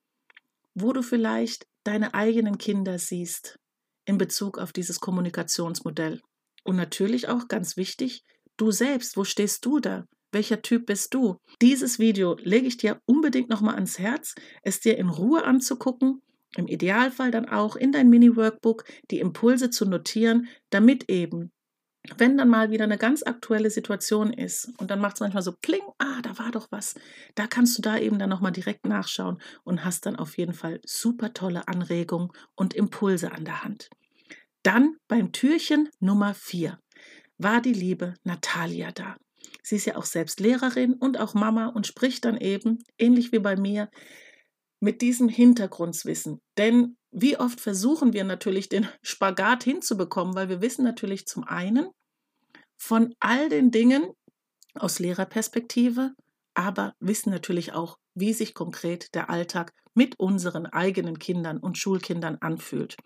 wo 0.75 0.93
du 0.93 1.03
vielleicht 1.03 1.69
deine 1.85 2.15
eigenen 2.15 2.59
Kinder 2.59 2.99
siehst 2.99 3.61
in 4.07 4.19
Bezug 4.19 4.59
auf 4.59 4.73
dieses 4.73 4.99
Kommunikationsmodell. 4.99 6.21
Und 6.65 6.75
natürlich 6.75 7.29
auch 7.29 7.47
ganz 7.47 7.77
wichtig, 7.77 8.25
Du 8.57 8.71
selbst, 8.71 9.17
wo 9.19 9.25
stehst 9.25 9.67
du 9.67 9.81
da? 9.81 10.07
Welcher 10.33 10.63
Typ 10.63 10.87
bist 10.87 11.13
du? 11.13 11.37
Dieses 11.61 11.99
Video 11.99 12.37
lege 12.41 12.67
ich 12.67 12.79
dir 12.79 13.01
unbedingt 13.05 13.51
nochmal 13.51 13.75
ans 13.75 13.99
Herz, 13.99 14.35
es 14.63 14.81
dir 14.81 14.97
in 14.97 15.11
Ruhe 15.11 15.45
anzugucken, 15.45 16.23
im 16.57 16.67
Idealfall 16.67 17.31
dann 17.31 17.49
auch 17.49 17.77
in 17.77 17.93
dein 17.93 18.09
Mini-Workbook 18.09 18.85
die 19.11 19.21
Impulse 19.21 19.71
zu 19.71 19.87
notieren, 19.87 20.49
damit 20.71 21.11
eben, 21.11 21.53
wenn 22.19 22.37
dann 22.37 22.49
mal 22.49 22.71
wieder 22.71 22.85
eine 22.85 22.99
ganz 22.99 23.23
aktuelle 23.23 23.71
Situation 23.71 24.33
ist 24.33 24.71
und 24.79 24.91
dann 24.91 25.01
macht 25.01 25.17
es 25.17 25.21
manchmal 25.21 25.43
so 25.43 25.53
pling, 25.61 25.83
ah, 25.99 26.21
da 26.23 26.39
war 26.39 26.51
doch 26.51 26.69
was, 26.71 26.95
da 27.35 27.47
kannst 27.47 27.77
du 27.79 27.83
da 27.83 27.99
eben 27.99 28.19
dann 28.19 28.31
nochmal 28.31 28.53
direkt 28.53 28.87
nachschauen 28.87 29.39
und 29.65 29.85
hast 29.85 30.07
dann 30.07 30.17
auf 30.17 30.39
jeden 30.39 30.55
Fall 30.55 30.81
super 30.85 31.33
tolle 31.33 31.67
Anregungen 31.69 32.31
und 32.55 32.75
Impulse 32.75 33.33
an 33.33 33.45
der 33.45 33.65
Hand. 33.65 33.91
Dann 34.63 34.97
beim 35.09 35.33
Türchen 35.33 35.89
Nummer 36.01 36.35
4 36.35 36.79
war 37.39 37.61
die 37.61 37.73
liebe 37.73 38.15
Natalia 38.25 38.91
da. 38.93 39.17
Sie 39.63 39.77
ist 39.77 39.85
ja 39.85 39.97
auch 39.97 40.05
selbst 40.05 40.41
Lehrerin 40.41 40.95
und 40.95 41.19
auch 41.19 41.35
Mama 41.35 41.67
und 41.67 41.87
spricht 41.87 42.25
dann 42.25 42.37
eben, 42.37 42.79
ähnlich 42.99 43.33
wie 43.33 43.39
bei 43.39 43.57
mir, 43.57 43.91
mit 44.81 45.03
diesem 45.03 45.29
Hintergrundwissen. 45.29 46.41
Denn 46.59 46.97
wie 47.11 47.39
oft 47.39 47.61
versuchen 47.61 48.13
wir 48.13 48.25
natürlich 48.25 48.69
den 48.69 48.89
Spagat 49.03 49.65
hinzubekommen, 49.65 50.35
weil 50.35 50.49
wir 50.49 50.61
wissen 50.61 50.85
natürlich 50.85 51.27
zum 51.27 51.45
einen 51.45 51.91
von 52.77 53.15
all 53.21 53.49
den 53.49 53.71
Dingen 53.71 54.13
aus 54.75 54.99
Lehrerperspektive, 54.99 56.13
aber 56.55 56.95
wissen 57.01 57.31
natürlich 57.31 57.73
auch, 57.73 57.97
wie 58.15 58.33
sich 58.33 58.55
konkret 58.55 59.15
der 59.15 59.31
Alltag 59.31 59.73
mit 59.95 60.19
unseren 60.19 60.67
eigenen 60.67 61.19
Kindern 61.19 61.59
und 61.59 61.79
Schulkindern 61.79 62.37
anfühlt. 62.41 62.97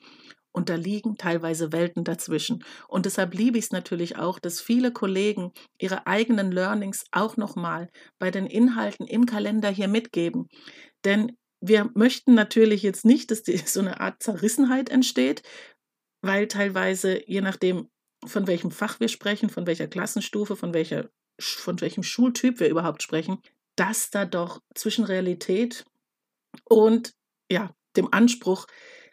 Und 0.53 0.69
da 0.69 0.75
liegen 0.75 1.17
teilweise 1.17 1.73
Welten 1.73 2.03
dazwischen. 2.03 2.65
Und 2.89 3.07
deshalb 3.07 3.35
liebe 3.35 3.59
ich 3.59 3.67
es 3.67 3.71
natürlich 3.71 4.17
auch, 4.17 4.41
dass 4.41 4.61
viele 4.61 4.93
Kollegen 4.93 5.53
ihre 5.79 6.09
eigenen 6.09 6.51
Learnings 6.51 7.05
auch 7.13 7.37
nochmal 7.37 7.89
bei 8.19 8.33
den 8.33 8.47
Inhalten 8.47 9.07
im 9.07 9.27
Kalender 9.27 9.71
hier 9.71 9.87
mitgeben. 9.87 10.49
Denn 11.05 11.37
wir 11.61 11.91
möchten 11.95 12.35
natürlich 12.35 12.83
jetzt 12.83 13.05
nicht, 13.05 13.31
dass 13.31 13.43
die, 13.43 13.57
so 13.67 13.81
eine 13.81 14.01
Art 14.01 14.23
Zerrissenheit 14.23 14.89
entsteht, 14.89 15.43
weil 16.23 16.49
teilweise, 16.49 17.23
je 17.29 17.41
nachdem, 17.41 17.89
von 18.27 18.47
welchem 18.47 18.71
Fach 18.71 19.01
wir 19.01 19.09
sprechen, 19.09 19.49
von 19.49 19.67
welcher 19.67 19.87
Klassenstufe, 19.87 20.57
von, 20.57 20.75
welcher, 20.75 21.11
von 21.41 21.81
welchem 21.81 22.03
Schultyp 22.03 22.61
wir 22.61 22.69
überhaupt 22.69 23.03
sprechen, 23.03 23.41
dass 23.77 24.11
da 24.11 24.27
doch 24.27 24.61
zwischen 24.75 25.05
Realität 25.05 25.87
und 26.65 27.15
ja, 27.51 27.75
dem 27.97 28.13
Anspruch 28.13 28.67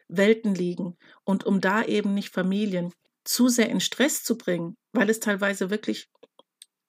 Welten 0.09 0.55
liegen. 0.55 0.97
Und 1.23 1.45
um 1.45 1.61
da 1.61 1.83
eben 1.83 2.13
nicht 2.13 2.33
Familien 2.33 2.93
zu 3.23 3.47
sehr 3.49 3.69
in 3.69 3.79
Stress 3.79 4.23
zu 4.23 4.37
bringen, 4.37 4.75
weil 4.93 5.09
es 5.09 5.19
teilweise 5.19 5.69
wirklich 5.69 6.09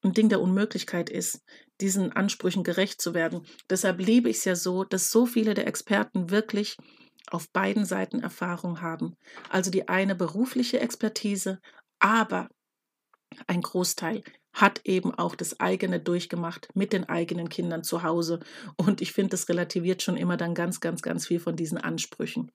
ein 0.03 0.12
Ding 0.12 0.29
der 0.29 0.41
Unmöglichkeit 0.41 1.11
ist, 1.11 1.43
diesen 1.80 2.12
Ansprüchen 2.12 2.64
gerecht 2.64 3.00
zu 3.00 3.14
werden. 3.14 3.47
Deshalb 3.70 4.00
liebe 4.00 4.28
ich 4.28 4.38
es 4.38 4.44
ja 4.44 4.56
so, 4.56 4.85
dass 4.85 5.11
so 5.11 5.26
viele 5.26 5.54
der 5.54 5.66
Experten 5.66 6.30
wirklich 6.30 6.76
auf 7.30 7.50
beiden 7.50 7.85
Seiten 7.85 8.20
Erfahrung 8.20 8.80
haben. 8.80 9.14
Also 9.50 9.70
die 9.70 9.88
eine 9.88 10.14
berufliche 10.14 10.80
Expertise, 10.80 11.61
aber 11.99 12.49
ein 13.47 13.61
Großteil 13.61 14.23
hat 14.52 14.80
eben 14.85 15.14
auch 15.14 15.35
das 15.35 15.61
eigene 15.61 16.00
durchgemacht 16.00 16.68
mit 16.75 16.92
den 16.92 17.08
eigenen 17.08 17.49
Kindern 17.49 17.85
zu 17.85 18.02
Hause. 18.02 18.40
Und 18.76 19.00
ich 19.00 19.12
finde, 19.12 19.30
das 19.30 19.49
relativiert 19.49 20.02
schon 20.02 20.16
immer 20.16 20.37
dann 20.37 20.54
ganz, 20.54 20.80
ganz, 20.80 21.02
ganz 21.02 21.26
viel 21.26 21.38
von 21.38 21.54
diesen 21.54 21.78
Ansprüchen. 21.78 22.50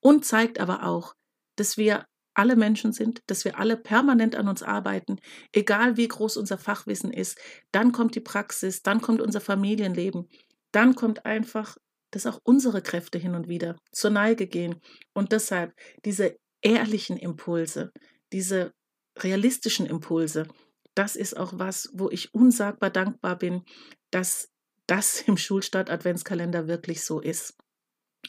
Und 0.00 0.24
zeigt 0.24 0.58
aber 0.58 0.84
auch, 0.84 1.14
dass 1.56 1.76
wir 1.76 2.06
alle 2.38 2.56
Menschen 2.56 2.92
sind, 2.92 3.22
dass 3.26 3.44
wir 3.44 3.58
alle 3.58 3.76
permanent 3.76 4.36
an 4.36 4.48
uns 4.48 4.62
arbeiten, 4.62 5.18
egal 5.52 5.96
wie 5.96 6.08
groß 6.08 6.36
unser 6.36 6.58
Fachwissen 6.58 7.12
ist. 7.12 7.38
Dann 7.72 7.92
kommt 7.92 8.14
die 8.14 8.20
Praxis, 8.20 8.82
dann 8.82 9.00
kommt 9.00 9.20
unser 9.20 9.40
Familienleben, 9.40 10.28
dann 10.72 10.94
kommt 10.94 11.24
einfach, 11.24 11.76
dass 12.10 12.26
auch 12.26 12.38
unsere 12.44 12.82
Kräfte 12.82 13.18
hin 13.18 13.34
und 13.34 13.48
wieder 13.48 13.76
zur 13.92 14.10
Neige 14.10 14.46
gehen. 14.46 14.80
Und 15.14 15.32
deshalb 15.32 15.72
diese 16.04 16.36
ehrlichen 16.62 17.16
Impulse, 17.16 17.92
diese 18.32 18.72
realistischen 19.18 19.86
Impulse, 19.86 20.46
das 20.94 21.16
ist 21.16 21.36
auch 21.36 21.52
was, 21.56 21.90
wo 21.92 22.10
ich 22.10 22.32
unsagbar 22.34 22.90
dankbar 22.90 23.36
bin, 23.36 23.62
dass 24.10 24.48
das 24.86 25.20
im 25.22 25.36
Schulstart 25.36 25.90
Adventskalender 25.90 26.68
wirklich 26.68 27.04
so 27.04 27.20
ist. 27.20 27.54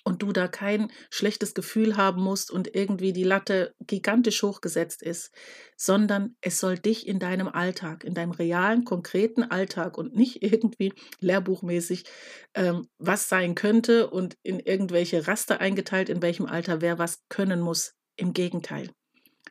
Und 0.08 0.22
du 0.22 0.32
da 0.32 0.48
kein 0.48 0.90
schlechtes 1.10 1.54
Gefühl 1.54 1.98
haben 1.98 2.24
musst 2.24 2.50
und 2.50 2.74
irgendwie 2.74 3.12
die 3.12 3.26
Latte 3.26 3.76
gigantisch 3.82 4.42
hochgesetzt 4.42 5.04
ist, 5.04 5.36
sondern 5.76 6.38
es 6.40 6.62
soll 6.62 6.80
dich 6.80 7.06
in 7.06 7.20
deinem 7.20 7.50
Alltag, 7.50 8.06
in 8.06 8.14
deinem 8.14 8.32
realen, 8.32 8.86
konkreten 8.86 9.44
Alltag 9.44 9.98
und 9.98 10.16
nicht 10.16 10.42
irgendwie 10.42 10.94
lehrbuchmäßig, 11.20 12.06
ähm, 12.54 12.88
was 12.98 13.28
sein 13.28 13.54
könnte 13.54 14.10
und 14.10 14.38
in 14.44 14.62
irgendwelche 14.62 15.28
Raster 15.28 15.60
eingeteilt, 15.60 16.08
in 16.08 16.22
welchem 16.22 16.46
Alter 16.46 16.80
wer 16.80 16.98
was 16.98 17.20
können 17.28 17.60
muss. 17.60 17.94
Im 18.16 18.32
Gegenteil. 18.32 18.90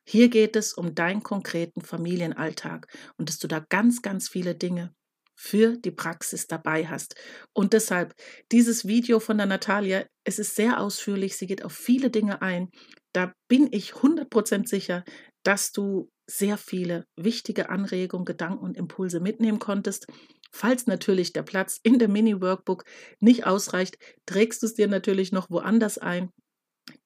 Hier 0.07 0.31
geht 0.31 0.57
es 0.57 0.73
um 0.73 0.95
deinen 0.95 1.23
konkreten 1.23 1.83
Familienalltag 1.83 2.89
und 3.19 3.29
dass 3.29 3.39
du 3.39 3.47
da 3.47 3.61
ganz, 3.61 4.01
ganz 4.01 4.31
viele 4.31 4.55
Dinge 4.55 4.95
für 5.37 5.77
die 5.77 5.91
Praxis 5.91 6.47
dabei 6.47 6.87
hast. 6.87 7.15
Und 7.53 7.75
deshalb 7.75 8.15
dieses 8.51 8.87
Video 8.87 9.21
von 9.21 9.37
der 9.37 9.47
Natalia, 9.47 10.07
es 10.25 10.39
ist 10.39 10.57
sehr 10.57 10.81
ausführlich, 10.81 11.37
sie 11.37 11.47
geht 11.47 11.65
auf 11.65 11.73
viele 11.73 12.11
Dinge 12.11 12.43
ein. 12.43 12.71
Da 13.13 13.33
bin 13.49 13.69
ich 13.71 13.93
100% 13.93 14.67
sicher, 14.67 15.05
dass 15.45 15.73
du 15.73 16.11
sehr 16.29 16.57
viele 16.57 17.07
wichtige 17.17 17.69
Anregungen, 17.69 18.25
Gedanken 18.25 18.65
und 18.65 18.77
Impulse 18.77 19.21
mitnehmen 19.21 19.59
konntest. 19.59 20.07
Falls 20.51 20.87
natürlich 20.87 21.33
der 21.33 21.43
Platz 21.43 21.79
in 21.83 21.99
der 21.99 22.09
Mini-Workbook 22.09 22.85
nicht 23.21 23.47
ausreicht, 23.47 23.99
trägst 24.27 24.63
du 24.63 24.67
es 24.67 24.75
dir 24.75 24.89
natürlich 24.89 25.31
noch 25.31 25.51
woanders 25.51 25.99
ein. 25.99 26.31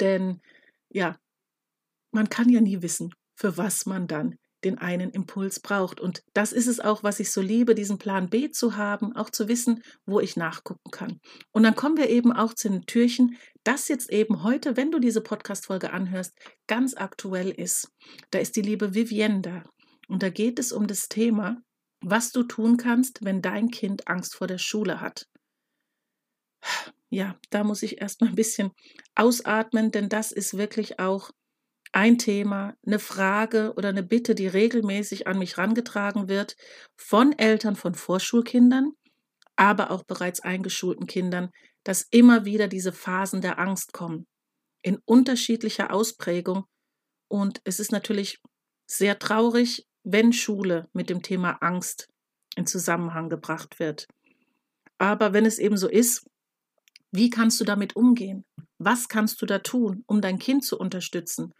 Denn 0.00 0.40
ja, 0.88 1.18
man 2.12 2.28
kann 2.28 2.48
ja 2.48 2.60
nie 2.60 2.80
wissen, 2.82 3.12
für 3.36 3.56
was 3.56 3.86
man 3.86 4.06
dann 4.06 4.36
den 4.64 4.78
einen 4.78 5.10
Impuls 5.10 5.60
braucht. 5.60 6.00
Und 6.00 6.22
das 6.34 6.52
ist 6.52 6.66
es 6.66 6.80
auch, 6.80 7.02
was 7.02 7.20
ich 7.20 7.30
so 7.32 7.40
liebe, 7.40 7.74
diesen 7.74 7.98
Plan 7.98 8.28
B 8.28 8.50
zu 8.50 8.76
haben, 8.76 9.14
auch 9.16 9.30
zu 9.30 9.48
wissen, 9.48 9.82
wo 10.06 10.20
ich 10.20 10.36
nachgucken 10.36 10.90
kann. 10.90 11.20
Und 11.52 11.62
dann 11.62 11.74
kommen 11.74 11.96
wir 11.96 12.08
eben 12.08 12.32
auch 12.32 12.54
zu 12.54 12.68
den 12.68 12.86
Türchen, 12.86 13.36
das 13.64 13.88
jetzt 13.88 14.10
eben 14.10 14.42
heute, 14.42 14.76
wenn 14.76 14.90
du 14.90 14.98
diese 14.98 15.20
Podcast-Folge 15.20 15.92
anhörst, 15.92 16.34
ganz 16.66 16.94
aktuell 16.94 17.50
ist. 17.50 17.90
Da 18.30 18.38
ist 18.38 18.56
die 18.56 18.62
liebe 18.62 18.94
Vivienne 18.94 19.40
da. 19.40 19.62
Und 20.08 20.22
da 20.22 20.30
geht 20.30 20.58
es 20.58 20.72
um 20.72 20.86
das 20.86 21.08
Thema, 21.08 21.62
was 22.00 22.32
du 22.32 22.42
tun 22.42 22.76
kannst, 22.76 23.24
wenn 23.24 23.42
dein 23.42 23.70
Kind 23.70 24.08
Angst 24.08 24.34
vor 24.34 24.46
der 24.46 24.58
Schule 24.58 25.00
hat. 25.00 25.26
Ja, 27.10 27.36
da 27.50 27.64
muss 27.64 27.82
ich 27.82 28.00
erst 28.00 28.20
mal 28.20 28.28
ein 28.28 28.36
bisschen 28.36 28.70
ausatmen, 29.14 29.90
denn 29.90 30.08
das 30.08 30.30
ist 30.30 30.56
wirklich 30.56 31.00
auch 31.00 31.30
ein 31.92 32.18
Thema, 32.18 32.74
eine 32.86 32.98
Frage 32.98 33.74
oder 33.76 33.88
eine 33.88 34.02
Bitte, 34.02 34.34
die 34.34 34.46
regelmäßig 34.46 35.26
an 35.26 35.38
mich 35.38 35.56
herangetragen 35.56 36.28
wird 36.28 36.56
von 36.96 37.36
Eltern 37.38 37.76
von 37.76 37.94
Vorschulkindern, 37.94 38.92
aber 39.56 39.90
auch 39.90 40.04
bereits 40.04 40.40
eingeschulten 40.40 41.06
Kindern, 41.06 41.50
dass 41.84 42.06
immer 42.10 42.44
wieder 42.44 42.68
diese 42.68 42.92
Phasen 42.92 43.40
der 43.40 43.58
Angst 43.58 43.92
kommen, 43.92 44.26
in 44.82 44.98
unterschiedlicher 45.04 45.92
Ausprägung 45.92 46.64
Und 47.28 47.60
es 47.64 47.78
ist 47.80 47.92
natürlich 47.92 48.40
sehr 48.86 49.18
traurig, 49.18 49.86
wenn 50.02 50.32
Schule 50.32 50.88
mit 50.92 51.10
dem 51.10 51.22
Thema 51.22 51.58
Angst 51.60 52.08
in 52.56 52.66
Zusammenhang 52.66 53.28
gebracht 53.28 53.78
wird. 53.78 54.08
Aber 54.98 55.32
wenn 55.32 55.46
es 55.46 55.58
eben 55.58 55.76
so 55.76 55.88
ist, 55.88 56.26
wie 57.12 57.30
kannst 57.30 57.60
du 57.60 57.64
damit 57.64 57.96
umgehen? 57.96 58.44
Was 58.78 59.08
kannst 59.08 59.42
du 59.42 59.46
da 59.46 59.58
tun, 59.58 60.04
um 60.06 60.20
dein 60.20 60.38
Kind 60.38 60.64
zu 60.64 60.78
unterstützen 60.78 61.52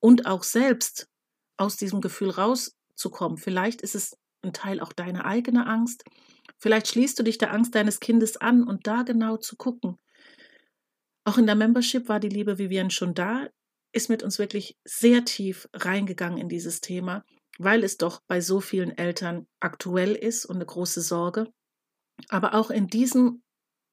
und 0.00 0.26
auch 0.26 0.42
selbst 0.42 1.08
aus 1.56 1.76
diesem 1.76 2.00
Gefühl 2.00 2.30
rauszukommen? 2.30 3.38
Vielleicht 3.38 3.82
ist 3.82 3.94
es 3.94 4.16
ein 4.42 4.52
Teil 4.52 4.80
auch 4.80 4.92
deine 4.92 5.24
eigene 5.24 5.66
Angst. 5.66 6.04
Vielleicht 6.58 6.88
schließt 6.88 7.18
du 7.18 7.22
dich 7.22 7.38
der 7.38 7.52
Angst 7.52 7.74
deines 7.74 8.00
Kindes 8.00 8.36
an 8.36 8.64
und 8.64 8.86
da 8.86 9.02
genau 9.02 9.36
zu 9.36 9.56
gucken. 9.56 9.98
Auch 11.24 11.38
in 11.38 11.46
der 11.46 11.56
Membership 11.56 12.08
war 12.08 12.20
die 12.20 12.28
liebe 12.28 12.58
Vivienne 12.58 12.90
schon 12.90 13.14
da, 13.14 13.48
ist 13.92 14.08
mit 14.08 14.22
uns 14.22 14.38
wirklich 14.38 14.78
sehr 14.84 15.24
tief 15.24 15.68
reingegangen 15.72 16.38
in 16.38 16.48
dieses 16.48 16.80
Thema, 16.80 17.24
weil 17.58 17.82
es 17.82 17.96
doch 17.96 18.20
bei 18.26 18.40
so 18.40 18.60
vielen 18.60 18.96
Eltern 18.96 19.46
aktuell 19.58 20.14
ist 20.14 20.44
und 20.46 20.56
eine 20.56 20.66
große 20.66 21.00
Sorge. 21.00 21.52
Aber 22.28 22.54
auch 22.54 22.70
in 22.70 22.86
diesem 22.86 23.42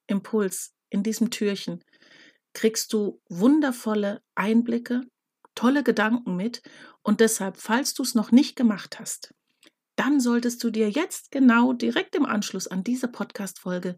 Impuls, 0.07 0.73
in 0.89 1.03
diesem 1.03 1.31
Türchen, 1.31 1.83
kriegst 2.53 2.93
du 2.93 3.21
wundervolle 3.29 4.21
Einblicke, 4.35 5.01
tolle 5.55 5.83
Gedanken 5.83 6.35
mit. 6.35 6.61
Und 7.01 7.19
deshalb, 7.19 7.57
falls 7.57 7.93
du 7.93 8.03
es 8.03 8.15
noch 8.15 8.31
nicht 8.31 8.55
gemacht 8.55 8.99
hast, 8.99 9.33
dann 9.95 10.19
solltest 10.19 10.63
du 10.63 10.69
dir 10.69 10.89
jetzt 10.89 11.31
genau 11.31 11.73
direkt 11.73 12.15
im 12.15 12.25
Anschluss 12.25 12.67
an 12.67 12.83
diese 12.83 13.07
Podcast-Folge 13.07 13.95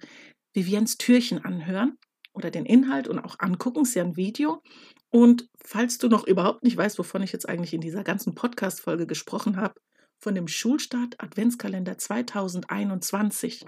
Viviens 0.53 0.97
Türchen 0.97 1.43
anhören 1.43 1.97
oder 2.33 2.51
den 2.51 2.65
Inhalt 2.65 3.07
und 3.07 3.19
auch 3.19 3.39
angucken. 3.39 3.81
Es 3.81 3.89
ist 3.89 3.95
ja 3.95 4.03
ein 4.03 4.17
Video. 4.17 4.61
Und 5.09 5.47
falls 5.63 5.97
du 5.97 6.09
noch 6.09 6.27
überhaupt 6.27 6.63
nicht 6.63 6.75
weißt, 6.75 6.99
wovon 6.99 7.23
ich 7.23 7.31
jetzt 7.31 7.47
eigentlich 7.47 7.73
in 7.73 7.81
dieser 7.81 8.03
ganzen 8.03 8.35
Podcast-Folge 8.35 9.07
gesprochen 9.07 9.57
habe, 9.57 9.75
von 10.19 10.35
dem 10.35 10.47
Schulstart 10.47 11.21
Adventskalender 11.21 11.97
2021, 11.97 13.65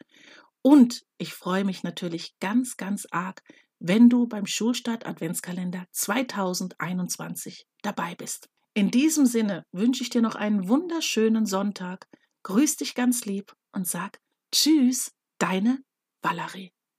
und 0.62 1.04
ich 1.18 1.34
freue 1.34 1.64
mich 1.64 1.84
natürlich 1.84 2.38
ganz, 2.40 2.78
ganz 2.78 3.08
arg, 3.12 3.42
wenn 3.80 4.10
du 4.10 4.28
beim 4.28 4.46
Schulstart 4.46 5.06
Adventskalender 5.06 5.86
2021 5.92 7.66
dabei 7.82 8.16
bist. 8.16 8.50
In 8.74 8.92
diesem 8.92 9.26
Sinne 9.26 9.64
wünsche 9.72 10.04
ich 10.04 10.10
dir 10.10 10.22
noch 10.22 10.36
einen 10.36 10.68
wunderschönen 10.68 11.46
Sonntag, 11.46 12.08
grüß 12.44 12.78
dich 12.78 12.94
ganz 12.94 13.26
lieb 13.26 13.54
und 13.72 13.88
sag 13.88 14.20
Tschüss, 14.52 15.12
deine 15.38 15.80
Valerie. 16.22 16.72